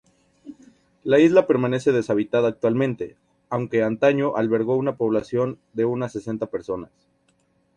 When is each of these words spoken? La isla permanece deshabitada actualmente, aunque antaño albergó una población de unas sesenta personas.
La 1.03 1.19
isla 1.19 1.45
permanece 1.45 1.91
deshabitada 1.91 2.47
actualmente, 2.47 3.17
aunque 3.51 3.83
antaño 3.83 4.35
albergó 4.35 4.75
una 4.75 4.95
población 4.97 5.59
de 5.73 5.85
unas 5.85 6.11
sesenta 6.13 6.47
personas. 6.47 6.89